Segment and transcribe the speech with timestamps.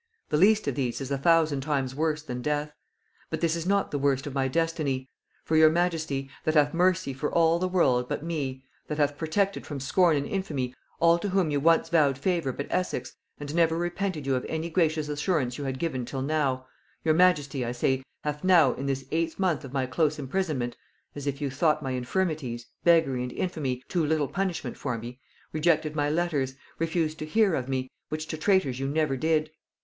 [0.29, 2.73] The least of these is a thousand times worse than death.
[3.29, 5.07] But this is not the worst of my destiny;
[5.45, 9.63] for your majesty, that hath mercy for all the world but me, that hath protected
[9.67, 13.77] from scorn and infamy all to whom you once vowed favor but Essex, and never
[13.77, 16.65] repented you of any gracious assurance you had given till now;
[17.03, 20.75] your majesty, I say, hath now, in this eighth month of my close imprisonment
[21.13, 25.19] (as if you thought my infirmities, beggary and infamy, too little punishment for me),
[25.53, 29.51] rejected my letters, refused to hear of me, which to traitors you never did.